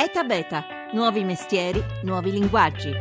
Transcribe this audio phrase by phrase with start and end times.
[0.00, 2.94] ETA Beta, nuovi mestieri, nuovi linguaggi.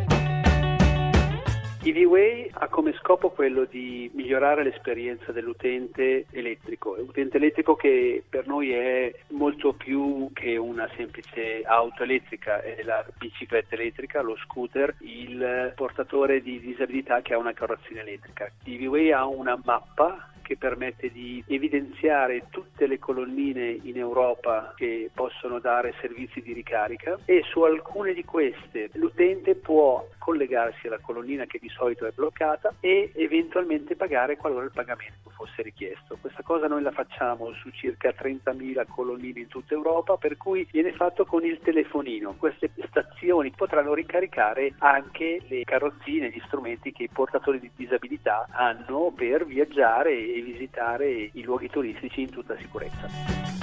[1.83, 8.71] EV-Way ha come scopo quello di migliorare l'esperienza dell'utente elettrico, l'utente elettrico che per noi
[8.71, 15.73] è molto più che una semplice auto elettrica, è la bicicletta elettrica, lo scooter, il
[15.75, 18.51] portatore di disabilità che ha una carrozzina elettrica.
[18.63, 25.59] EV-Way ha una mappa che permette di evidenziare tutte le colonnine in Europa che possono
[25.59, 31.59] dare servizi di ricarica e su alcune di queste l'utente può collegarsi alla colonnina che
[31.59, 36.17] di solito è bloccata e eventualmente pagare qualora il pagamento fosse richiesto.
[36.19, 40.91] Questa cosa noi la facciamo su circa 30.000 colonnine in tutta Europa, per cui viene
[40.93, 42.35] fatto con il telefonino.
[42.37, 49.13] Queste stazioni potranno ricaricare anche le carrozzine, gli strumenti che i portatori di disabilità hanno
[49.15, 53.57] per viaggiare e visitare i luoghi turistici in tutta sicurezza.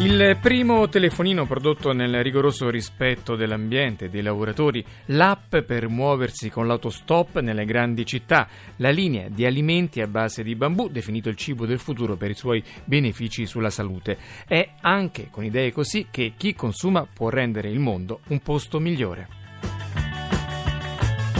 [0.00, 6.66] Il primo telefonino prodotto nel rigoroso rispetto dell'ambiente e dei lavoratori, l'app per muoversi con
[6.66, 11.64] l'autostop nelle grandi città, la linea di alimenti a base di bambù, definito il cibo
[11.64, 14.18] del futuro per i suoi benefici sulla salute.
[14.48, 19.43] È anche con idee così che chi consuma può rendere il mondo un posto migliore.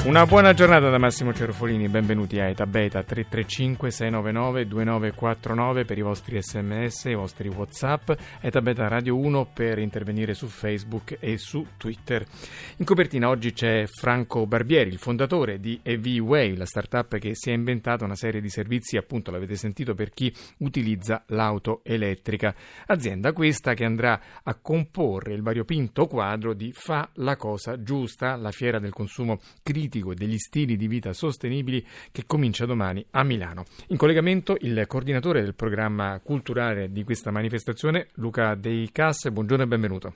[0.05, 6.03] Una buona giornata da Massimo Cerofolini, benvenuti a Eta Beta 335 699 2949 per i
[6.03, 8.11] vostri sms, i vostri whatsapp,
[8.43, 12.23] Eta Beta Radio 1 per intervenire su Facebook e su Twitter.
[12.77, 17.55] In copertina oggi c'è Franco Barbieri, il fondatore di EV-Way, la startup che si è
[17.55, 22.55] inventata una serie di servizi, appunto l'avete sentito, per chi utilizza l'auto elettrica.
[22.89, 28.51] Azienda questa che andrà a comporre il variopinto quadro di Fa la cosa giusta, la
[28.51, 33.23] fiera del consumo critico politico e degli stili di vita sostenibili che comincia domani a
[33.23, 33.65] Milano.
[33.89, 39.31] In collegamento il coordinatore del programma culturale di questa manifestazione, Luca Dei Cas.
[39.31, 40.15] Buongiorno e benvenuto.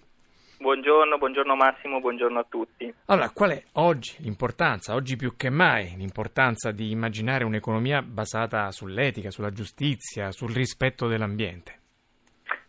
[0.59, 2.93] Buongiorno, buongiorno Massimo, buongiorno a tutti.
[3.07, 9.31] Allora, qual è oggi l'importanza, oggi più che mai, l'importanza di immaginare un'economia basata sull'etica,
[9.31, 11.78] sulla giustizia, sul rispetto dell'ambiente?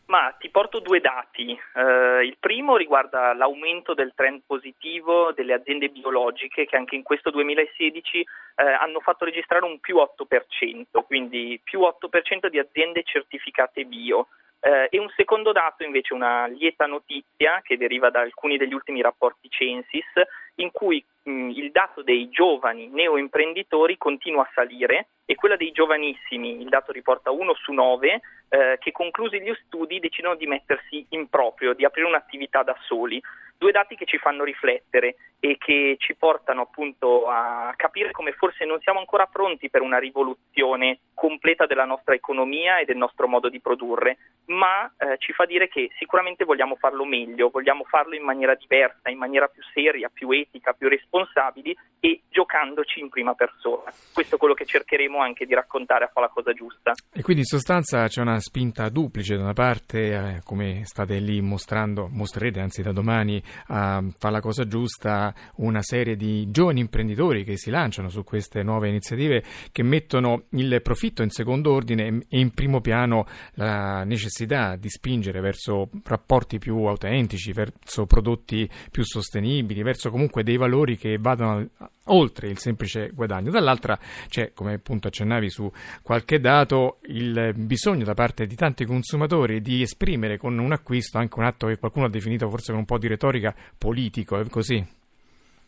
[0.10, 1.58] Ma ti porto due dati.
[1.76, 7.30] Uh, il primo riguarda l'aumento del trend positivo delle aziende biologiche che anche in questo
[7.30, 13.86] 2016 uh, eh, hanno fatto registrare un più 8%, quindi più 8% di aziende certificate
[13.86, 14.30] bio.
[14.62, 19.04] Uh, e un secondo dato invece, una lieta notizia che deriva da alcuni degli ultimi
[19.04, 20.12] rapporti Censis,
[20.56, 26.60] in cui mh, il dato dei giovani neoimprenditori continua a salire e quella dei giovanissimi,
[26.60, 28.20] il dato riporta 1 su 9,
[28.50, 33.22] eh, che conclusi gli studi decidono di mettersi in proprio, di aprire un'attività da soli.
[33.56, 38.66] Due dati che ci fanno riflettere e che ci portano appunto a capire come forse
[38.66, 43.50] non siamo ancora pronti per una rivoluzione completa della nostra economia e del nostro modo
[43.50, 48.24] di produrre, ma eh, ci fa dire che sicuramente vogliamo farlo meglio, vogliamo farlo in
[48.24, 53.92] maniera diversa, in maniera più seria, più etica, più responsabili e giocandoci in prima persona.
[54.14, 56.92] Questo è quello che cercheremo anche di raccontare a Fa la cosa giusta.
[57.12, 61.42] E quindi in sostanza c'è una spinta duplice, da una parte, eh, come state lì
[61.42, 67.44] mostrando, mostrerete anzi da domani a Fa la cosa giusta, una serie di giovani imprenditori
[67.44, 72.40] che si lanciano su queste nuove iniziative che mettono il profitto in secondo ordine e
[72.40, 79.84] in primo piano la necessità di spingere verso rapporti più autentici, verso prodotti più sostenibili,
[79.84, 81.68] verso comunque dei valori che vadano
[82.06, 83.52] oltre il semplice guadagno.
[83.52, 83.98] Dall'altra
[84.28, 85.70] c'è, come appunto accennavi su
[86.02, 91.38] qualche dato, il bisogno da parte di tanti consumatori di esprimere con un acquisto anche
[91.38, 94.98] un atto che qualcuno ha definito forse con un po' di retorica politico, è così?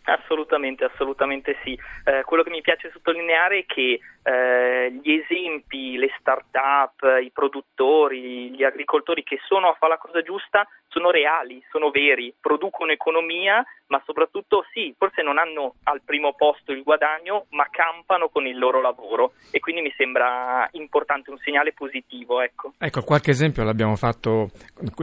[0.04, 1.78] Assolutamente, assolutamente sì.
[2.06, 8.50] Eh, quello che mi piace sottolineare è che eh, gli esempi, le start-up, i produttori,
[8.50, 13.64] gli agricoltori che sono a fare la cosa giusta sono reali, sono veri, producono economia
[13.92, 18.58] ma soprattutto sì, forse non hanno al primo posto il guadagno, ma campano con il
[18.58, 22.42] loro lavoro e quindi mi sembra importante un segnale positivo.
[22.42, 24.50] Ecco, ecco qualche esempio l'abbiamo fatto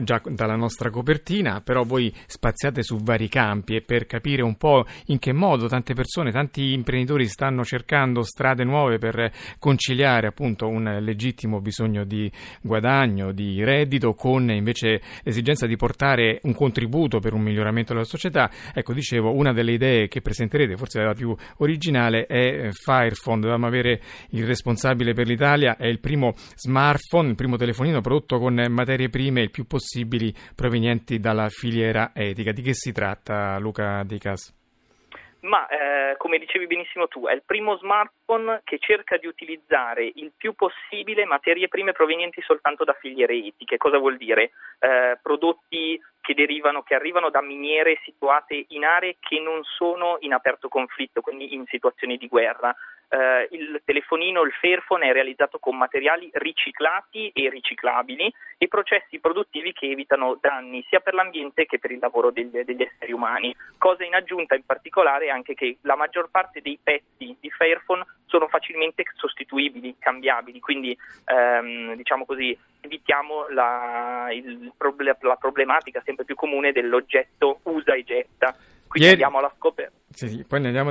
[0.02, 4.86] già dalla nostra copertina, però voi spaziate su vari campi e per capire un po'
[5.08, 10.96] in che modo tante persone, tanti imprenditori stanno cercando strade nuove per conciliare appunto un
[11.02, 12.32] legittimo bisogno di
[12.62, 18.50] guadagno, di reddito con invece l'esigenza di portare un contributo per un miglioramento della società
[18.78, 23.40] Ecco, dicevo, una delle idee che presenterete, forse la più originale, è eh, Firephone.
[23.40, 28.64] Dovevamo avere il responsabile per l'Italia, è il primo smartphone, il primo telefonino prodotto con
[28.70, 32.52] materie prime il più possibili provenienti dalla filiera etica.
[32.52, 34.54] Di che si tratta, Luca Dicas?
[35.40, 40.04] Ma eh, come dicevi benissimo tu, è il primo smartphone smartphone che cerca di utilizzare
[40.14, 43.78] il più possibile materie prime provenienti soltanto da filiere etiche.
[43.78, 44.50] Cosa vuol dire?
[44.78, 50.34] Eh, prodotti che derivano, che arrivano da miniere situate in aree che non sono in
[50.34, 52.74] aperto conflitto, quindi in situazioni di guerra.
[53.10, 59.72] Uh, il telefonino, il Fairphone è realizzato con materiali riciclati e riciclabili e processi produttivi
[59.72, 63.56] che evitano danni sia per l'ambiente che per il lavoro degli, degli esseri umani.
[63.78, 68.04] Cosa in aggiunta in particolare è anche che la maggior parte dei pezzi di Fairphone
[68.26, 74.72] sono facilmente sostituibili, cambiabili, quindi um, diciamo così evitiamo la, il,
[75.20, 78.54] la problematica sempre più comune dell'oggetto usa e getta.
[78.86, 79.22] Quindi Ieri...
[79.22, 79.96] andiamo alla scoperta.
[80.10, 80.90] Sì, sì, poi andiamo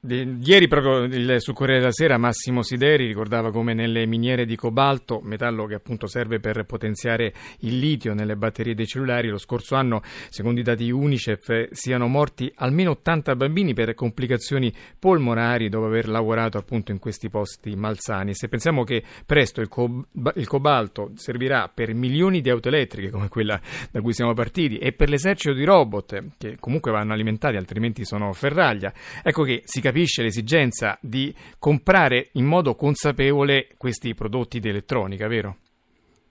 [0.00, 5.18] Ieri proprio il, sul Corriere della Sera Massimo Sideri ricordava come nelle miniere di cobalto,
[5.24, 10.00] metallo che appunto serve per potenziare il litio nelle batterie dei cellulari, lo scorso anno,
[10.28, 16.58] secondo i dati UNICEF, siano morti almeno 80 bambini per complicazioni polmonari dopo aver lavorato
[16.58, 18.34] appunto in questi posti malsani.
[18.34, 20.06] Se pensiamo che presto il, co-
[20.36, 23.60] il cobalto servirà per milioni di auto elettriche come quella
[23.90, 28.32] da cui siamo partiti e per l'esercito di robot che comunque vanno alimentati altrimenti sono
[28.32, 28.92] ferraglia,
[29.24, 35.56] ecco che si capisce l'esigenza di comprare in modo consapevole questi prodotti di elettronica, vero?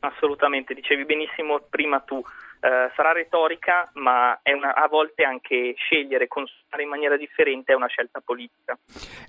[0.02, 2.24] Assolutamente, dicevi benissimo prima tu.
[2.60, 7.88] Uh, sarà retorica, ma una, a volte anche scegliere, consumare in maniera differente è una
[7.88, 8.78] scelta politica.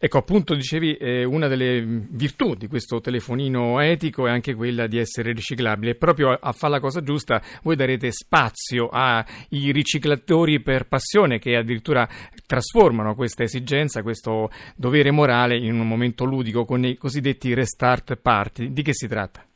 [0.00, 4.98] Ecco, appunto, dicevi, eh, una delle virtù di questo telefonino etico è anche quella di
[4.98, 5.94] essere riciclabile.
[5.94, 11.56] proprio a, a fare la cosa giusta voi darete spazio ai riciclatori per passione che
[11.56, 12.08] addirittura
[12.46, 18.72] trasformano questa esigenza, questo dovere morale in un momento ludico con i cosiddetti restart party.
[18.72, 19.47] Di che si tratta?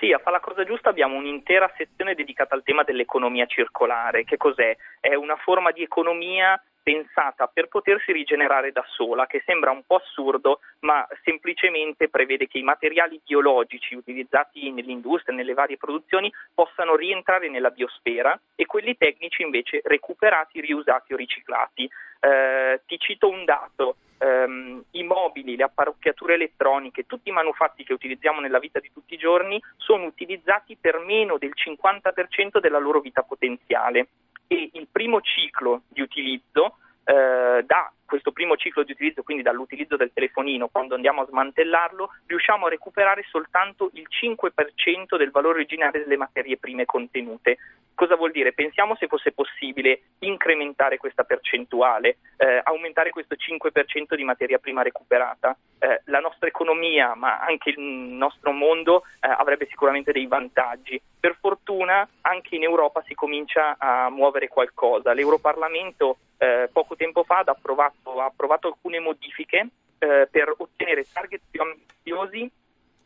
[0.00, 4.24] Sì, a Fa la cosa giusta abbiamo un'intera sezione dedicata al tema dell'economia circolare.
[4.24, 4.74] Che cos'è?
[4.98, 6.58] È una forma di economia
[6.90, 12.58] pensata per potersi rigenerare da sola, che sembra un po' assurdo, ma semplicemente prevede che
[12.58, 19.42] i materiali biologici utilizzati nell'industria, nelle varie produzioni, possano rientrare nella biosfera e quelli tecnici
[19.42, 21.88] invece recuperati, riusati o riciclati.
[22.18, 27.92] Eh, ti cito un dato ehm, i mobili, le apparecchiature elettroniche, tutti i manufatti che
[27.92, 33.00] utilizziamo nella vita di tutti i giorni sono utilizzati per meno del 50% della loro
[33.00, 34.08] vita potenziale
[34.52, 39.96] e il primo ciclo di utilizzo eh, da questo primo ciclo di utilizzo, quindi dall'utilizzo
[39.96, 46.00] del telefonino, quando andiamo a smantellarlo, riusciamo a recuperare soltanto il 5% del valore originale
[46.00, 47.58] delle materie prime contenute.
[47.94, 48.52] Cosa vuol dire?
[48.52, 55.56] Pensiamo se fosse possibile incrementare questa percentuale, eh, aumentare questo 5% di materia prima recuperata.
[55.78, 61.00] Eh, la nostra economia, ma anche il nostro mondo, eh, avrebbe sicuramente dei vantaggi.
[61.20, 65.12] Per fortuna anche in Europa si comincia a muovere qualcosa.
[65.12, 69.68] L'Europarlamento eh, poco tempo fa ha approvato, ha approvato alcune modifiche
[69.98, 72.50] eh, per ottenere target più ambiziosi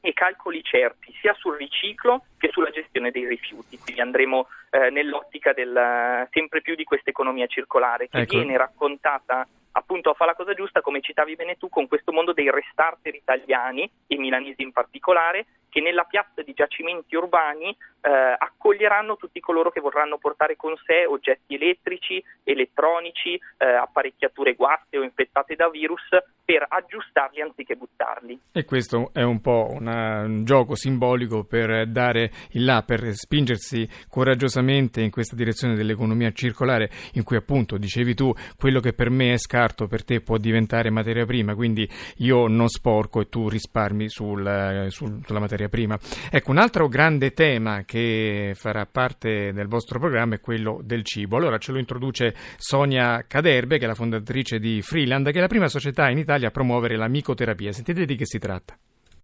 [0.00, 3.78] e calcoli certi sia sul riciclo che sulla gestione dei rifiuti.
[3.78, 8.36] Quindi andremo eh, nell'ottica del, sempre più di questa economia circolare che ecco.
[8.36, 12.32] viene raccontata appunto a fare la cosa giusta, come citavi bene tu, con questo mondo
[12.32, 19.16] dei restarter italiani e milanesi in particolare, che nella piazza di giacimenti urbani eh, accoglieranno
[19.16, 25.54] tutti coloro che vorranno portare con sé oggetti elettrici, elettronici, eh, apparecchiature guaste o infettate
[25.54, 26.00] da virus
[26.42, 28.38] per aggiustarli anziché buttarli.
[28.52, 33.86] E questo è un po' una, un gioco simbolico per dare il là, per spingersi
[34.08, 39.34] coraggiosamente in questa direzione dell'economia circolare, in cui appunto, dicevi tu, quello che per me
[39.34, 44.08] è scarto per te può diventare materia prima, quindi io non sporco e tu risparmi
[44.08, 45.98] sul, sul, sulla materia prima.
[46.30, 51.36] Ecco, un altro grande tema che farà parte del vostro programma è quello del cibo.
[51.36, 55.48] Allora ce lo introduce Sonia Caderbe, che è la fondatrice di Freeland, che è la
[55.48, 57.72] prima società in Italia a promuovere la micoterapia.
[57.72, 58.76] Sentite di che si tratta.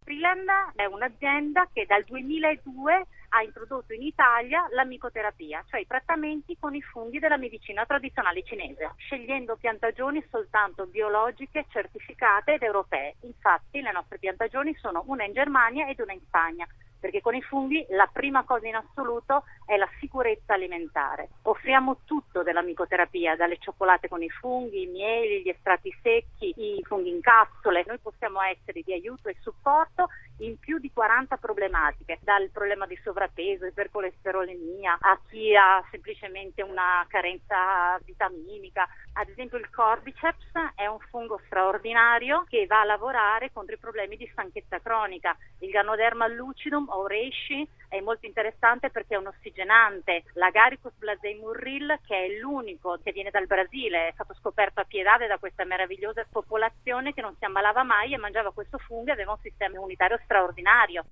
[0.03, 6.57] Freeland è un'azienda che dal 2002 ha introdotto in Italia la micoterapia, cioè i trattamenti
[6.59, 13.17] con i funghi della medicina tradizionale cinese, scegliendo piantagioni soltanto biologiche, certificate ed europee.
[13.23, 16.67] Infatti le nostre piantagioni sono una in Germania ed una in Spagna
[17.01, 21.31] perché con i funghi la prima cosa in assoluto è la sicurezza alimentare.
[21.43, 26.85] Offriamo tutto della micoterapia, dalle cioccolate con i funghi, i mieli, gli estratti secchi, i
[26.85, 27.85] funghi in capsule.
[27.87, 30.09] Noi possiamo essere di aiuto e supporto
[30.41, 37.05] in più di 40 problematiche, dal problema di sovrappeso, ipercolesterolemia, a chi ha semplicemente una
[37.09, 38.87] carenza vitaminica.
[39.15, 44.17] Ad esempio il Cordyceps è un fungo straordinario che va a lavorare contro i problemi
[44.17, 45.37] di stanchezza cronica.
[45.59, 51.99] Il Ganoderma lucidum o reishi è molto interessante perché è un ossigenante, l'Agaricus blasei murril,
[52.07, 56.25] che è l'unico che viene dal Brasile, è stato scoperto a Piedade da questa meravigliosa
[56.31, 60.21] popolazione che non si ammalava mai e mangiava questo fungo e aveva un sistema immunitario
[60.31, 61.05] straordinario.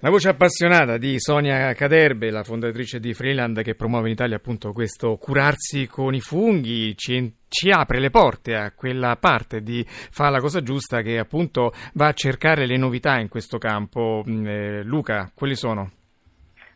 [0.00, 4.72] La voce appassionata di Sonia Caderbe, la fondatrice di Freeland che promuove in Italia appunto
[4.72, 10.28] questo curarsi con i funghi, ci, ci apre le porte a quella parte di Fa
[10.30, 14.22] la cosa giusta che appunto va a cercare le novità in questo campo.
[14.28, 15.90] Mm, eh, Luca, quali sono?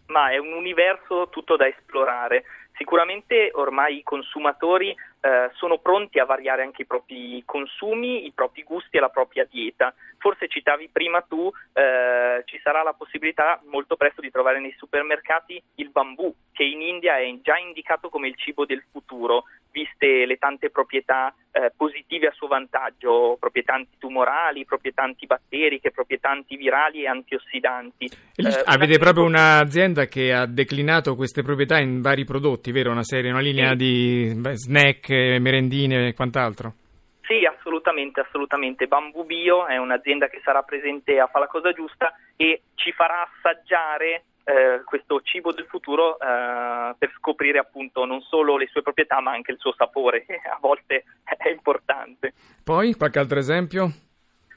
[0.06, 2.44] Ma è un universo tutto da esplorare.
[2.76, 8.62] Sicuramente ormai i consumatori eh, sono pronti a variare anche i propri consumi, i propri
[8.62, 9.94] gusti e la propria dieta.
[10.18, 15.62] Forse citavi prima tu, eh, ci sarà la possibilità molto presto di trovare nei supermercati
[15.76, 20.36] il bambù, che in India è già indicato come il cibo del futuro, viste le
[20.36, 28.06] tante proprietà eh, positive a suo vantaggio, proprietà antitumorali, proprietà antibatteriche, proprietà antivirali e antiossidanti.
[28.34, 32.90] E eh, avete proprio un'azienda che ha declinato queste proprietà in vari prodotti, vero?
[32.90, 33.76] Una serie, una linea sì.
[33.76, 36.74] di snack, merendine e quant'altro?
[37.22, 38.86] Sì, assolutamente, assolutamente.
[38.86, 43.30] Bambù Bio è un'azienda che sarà presente a Fa la cosa giusta e ci farà
[43.30, 49.20] assaggiare eh, questo cibo del futuro eh, per scoprire appunto non solo le sue proprietà
[49.20, 52.34] ma anche il suo sapore, che a volte è importante.
[52.62, 53.90] Poi qualche altro esempio?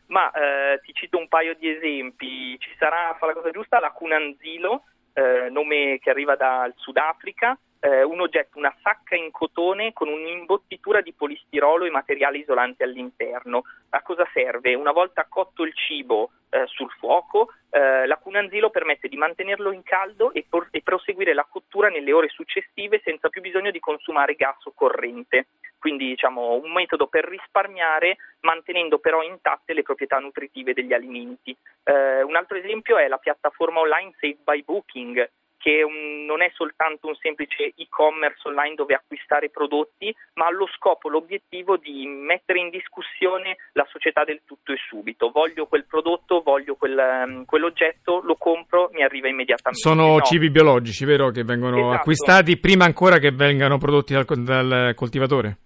[0.08, 2.58] Ma eh, ti cito un paio di esempi.
[2.60, 8.04] Ci sarà, fa la cosa giusta, la Cunanzilo, eh, nome che arriva dal Sudafrica, eh,
[8.04, 13.64] un oggetto, una sacca in cotone con un'imbottitura di polistirolo e materiale isolante all'interno.
[13.90, 14.74] A cosa serve?
[14.74, 19.84] Una volta cotto il cibo eh, sul fuoco, eh, la cunanzilo permette di mantenerlo in
[19.84, 24.36] caldo e, por- e, proseguire la cottura nelle ore successive senza più bisogno di consumare
[24.36, 25.48] gas o corrente.
[25.78, 31.56] Quindi diciamo un metodo per risparmiare mantenendo però intatte le proprietà nutritive degli alimenti.
[31.84, 36.52] Eh, un altro esempio è la piattaforma online Save by Booking che un, non è
[36.54, 42.60] soltanto un semplice e-commerce online dove acquistare prodotti, ma ha lo scopo, l'obiettivo di mettere
[42.60, 45.30] in discussione la società del tutto e subito.
[45.32, 49.88] Voglio quel prodotto, voglio quel, um, quell'oggetto, lo compro, mi arriva immediatamente.
[49.88, 50.22] Sono no.
[50.22, 51.30] cibi biologici, vero?
[51.30, 51.96] Che vengono esatto.
[51.96, 55.58] acquistati prima ancora che vengano prodotti dal, dal coltivatore?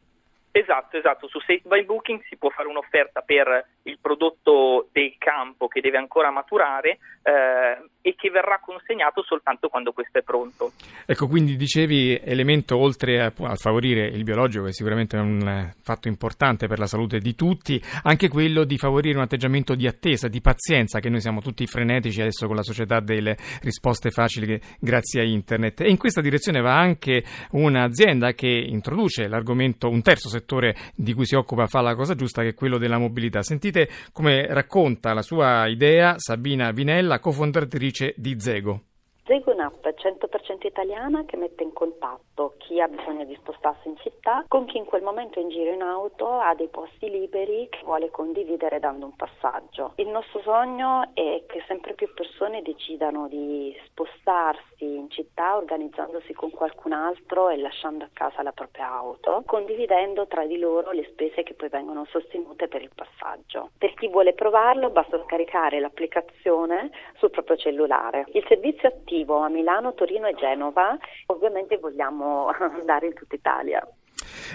[0.51, 1.27] Esatto, esatto.
[1.27, 5.97] Su Safe by Booking si può fare un'offerta per il prodotto del campo che deve
[5.97, 10.71] ancora maturare eh, e che verrà consegnato soltanto quando questo è pronto.
[11.05, 15.75] Ecco, quindi dicevi elemento oltre a, a favorire il biologico, che sicuramente è un eh,
[15.81, 20.27] fatto importante per la salute di tutti, anche quello di favorire un atteggiamento di attesa,
[20.27, 25.21] di pazienza, che noi siamo tutti frenetici adesso con la società delle risposte facili grazie
[25.21, 25.81] a internet.
[25.81, 31.25] E in questa direzione va anche un'azienda che introduce l'argomento, un terzo settore di cui
[31.25, 33.43] si occupa, fa la cosa giusta, che è quello della mobilità.
[33.43, 33.70] Sentite
[34.11, 38.83] come racconta la sua idea Sabina Vinella, cofondatrice di Zego.
[39.31, 44.43] Zego un'app 100% italiana che mette in contatto chi ha bisogno di spostarsi in città
[44.49, 47.79] con chi in quel momento è in giro in auto ha dei posti liberi che
[47.85, 49.93] vuole condividere dando un passaggio.
[49.95, 56.49] Il nostro sogno è che sempre più persone decidano di spostarsi in città organizzandosi con
[56.49, 61.43] qualcun altro e lasciando a casa la propria auto, condividendo tra di loro le spese
[61.43, 63.69] che poi vengono sostenute per il passaggio.
[63.77, 68.25] Per chi vuole provarlo basta scaricare l'applicazione sul proprio cellulare.
[68.33, 70.97] Il servizio attivo attivo a Milano, Torino e Genova,
[71.27, 72.47] ovviamente vogliamo
[72.79, 73.87] andare in tutta Italia.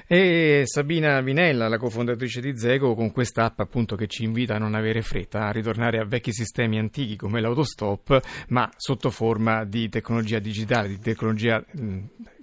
[0.07, 4.59] E Sabina Vinella, la cofondatrice di Zego, con questa app appunto che ci invita a
[4.59, 9.89] non avere fretta, a ritornare a vecchi sistemi antichi come l'autostop, ma sotto forma di
[9.89, 11.65] tecnologia digitale, di tecnologia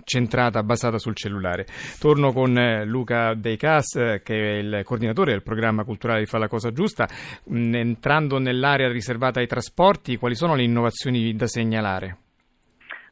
[0.04, 1.66] centrata, basata sul cellulare.
[2.00, 6.38] Torno con eh, Luca Deicas, eh, che è il coordinatore del programma culturale di Fa
[6.38, 7.08] la cosa giusta.
[7.52, 12.18] Mm, entrando nell'area riservata ai trasporti, quali sono le innovazioni da segnalare?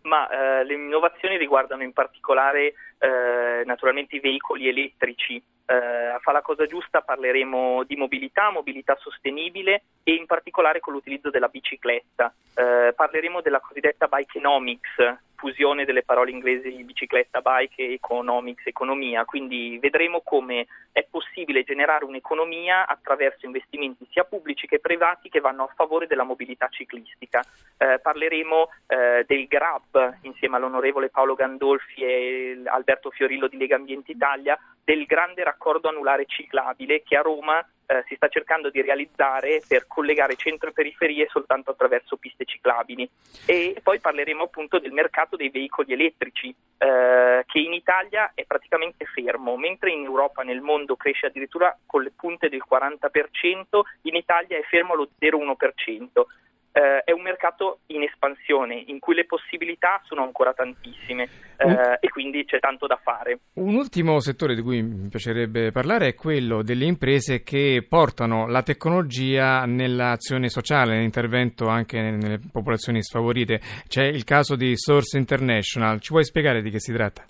[0.04, 5.42] Ma eh, le innovazioni riguardano in particolare eh, naturalmente i veicoli elettrici.
[5.66, 10.94] Eh, a Fa la cosa giusta parleremo di mobilità, mobilità sostenibile e in particolare con
[10.94, 12.34] l'utilizzo della bicicletta.
[12.56, 14.98] Eh, parleremo della cosiddetta bikenomics,
[15.42, 22.86] fusione delle parole inglesi bicicletta, bike economics, economia, quindi vedremo come è possibile generare un'economia
[22.86, 27.42] attraverso investimenti sia pubblici che privati che vanno a favore della mobilità ciclistica.
[27.78, 34.12] Eh, parleremo eh, del GRAB insieme all'onorevole Paolo Gandolfi e Alberto Fiorillo di Lega Ambiente
[34.12, 39.62] Italia del grande raccordo anulare ciclabile che a Roma eh, si sta cercando di realizzare
[39.68, 43.08] per collegare centro e periferie soltanto attraverso piste ciclabili.
[43.46, 49.06] E poi parleremo appunto del mercato dei veicoli elettrici eh, che in Italia è praticamente
[49.06, 54.58] fermo, mentre in Europa nel mondo cresce addirittura con le punte del 40%, in Italia
[54.58, 56.24] è fermo allo 0,1%.
[56.72, 62.10] Eh, è un mercato in espansione in cui le possibilità sono ancora tantissime eh, e
[62.10, 63.40] quindi c'è tanto da fare.
[63.56, 68.64] Un ultimo settore di cui mi piacerebbe parlare è quello delle imprese che portano la
[68.64, 73.60] tecnologia nell'azione sociale, nell'intervento anche nelle popolazioni sfavorite.
[73.88, 77.26] C'è il caso di Source International, ci puoi spiegare di che si tratta?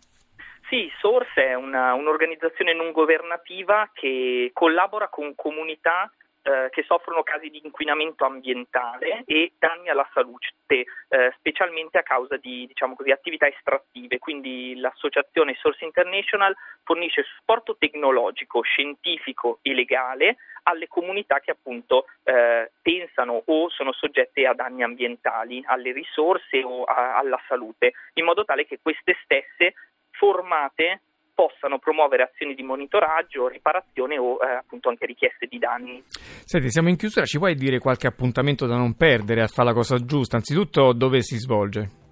[0.69, 6.09] Sì, Source è una, un'organizzazione non governativa che collabora con comunità
[6.43, 12.37] eh, che soffrono casi di inquinamento ambientale e danni alla salute, eh, specialmente a causa
[12.37, 14.19] di diciamo così, attività estrattive.
[14.19, 22.71] Quindi l'associazione Source International fornisce supporto tecnologico, scientifico e legale alle comunità che appunto eh,
[22.81, 28.45] pensano o sono soggette a danni ambientali, alle risorse o a, alla salute, in modo
[28.45, 29.73] tale che queste stesse
[30.11, 31.01] formate
[31.41, 36.03] possano promuovere azioni di monitoraggio, riparazione o eh, appunto anche richieste di danni.
[36.45, 39.73] Senti, siamo in chiusura, ci puoi dire qualche appuntamento da non perdere a fare la
[39.73, 40.35] cosa giusta?
[40.35, 42.10] Anzitutto dove si svolge?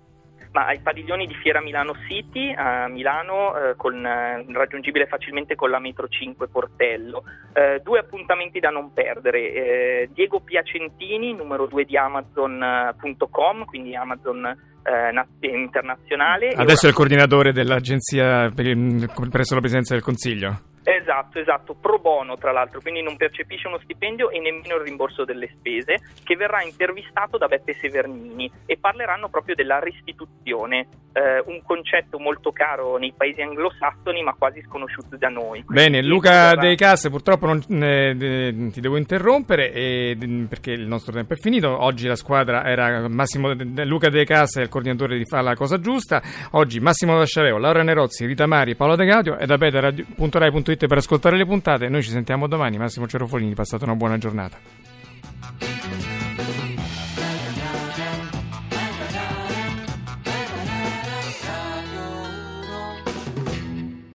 [0.51, 5.69] Ma ai padiglioni di Fiera Milano City a Milano eh, con, eh, raggiungibile facilmente con
[5.69, 7.23] la metro 5 Portello.
[7.53, 9.53] Eh, due appuntamenti da non perdere.
[9.53, 16.49] Eh, Diego Piacentini, numero 2 di Amazon.com, quindi Amazon eh, internazionale.
[16.49, 20.61] Adesso è il coordinatore dell'agenzia presso la Presidenza del Consiglio.
[20.89, 25.23] Esatto, esatto, pro bono tra l'altro, quindi non percepisce uno stipendio e nemmeno il rimborso
[25.23, 31.61] delle spese, che verrà intervistato da Beppe Severnini e parleranno proprio della restituzione, eh, un
[31.63, 35.63] concetto molto caro nei paesi anglosassoni ma quasi sconosciuto da noi.
[35.67, 36.61] Bene, Luca verrà...
[36.61, 40.17] De Casse, purtroppo non, eh, ti devo interrompere e,
[40.49, 44.69] perché il nostro tempo è finito, oggi la squadra era Massimo Luca De Casse, il
[44.69, 46.19] coordinatore di Fa la cosa giusta,
[46.53, 51.37] oggi Massimo Lasciareo, Laura Nerozzi, Rita Mari, Paolo De Gaudio e da beta.rai.it per ascoltare
[51.37, 51.89] le puntate.
[51.89, 52.77] Noi ci sentiamo domani.
[52.77, 54.78] Massimo Cerofolini, passate una buona giornata.